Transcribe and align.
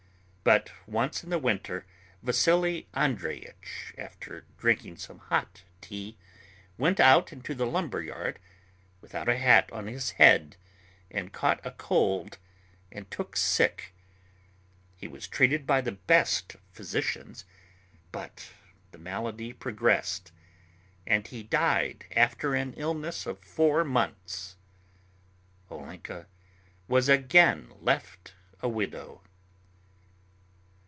But 0.43 0.71
once 0.87 1.23
in 1.23 1.29
the 1.29 1.37
winter 1.37 1.85
Vasily 2.23 2.87
Andreyich, 2.95 3.93
after 3.95 4.43
drinking 4.57 4.97
some 4.97 5.19
hot 5.19 5.61
tea, 5.81 6.17
went 6.79 6.99
out 6.99 7.31
into 7.31 7.53
the 7.53 7.67
lumber 7.67 8.01
yard 8.01 8.39
without 9.01 9.29
a 9.29 9.37
hat 9.37 9.71
on 9.71 9.85
his 9.85 10.13
head, 10.17 10.57
caught 11.31 11.63
a 11.63 11.69
cold 11.69 12.39
and 12.91 13.09
took 13.11 13.37
sick. 13.37 13.93
He 14.97 15.07
was 15.07 15.27
treated 15.27 15.67
by 15.67 15.79
the 15.79 15.91
best 15.91 16.55
physicians, 16.71 17.45
but 18.11 18.49
the 18.89 18.97
malady 18.97 19.53
progressed, 19.53 20.31
and 21.05 21.27
he 21.27 21.43
died 21.43 22.05
after 22.15 22.55
an 22.55 22.73
illness 22.73 23.27
of 23.27 23.43
four 23.45 23.83
months. 23.83 24.55
Olenka 25.69 26.25
was 26.87 27.09
again 27.09 27.73
left 27.79 28.33
a 28.59 28.67
widow. 28.67 29.21